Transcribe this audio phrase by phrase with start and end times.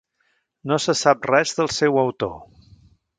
[0.71, 2.33] No se sap res del seu autor.